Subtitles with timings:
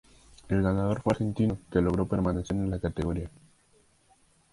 [0.49, 3.29] El ganador fue Argentino, que logró permanecer en la categoría.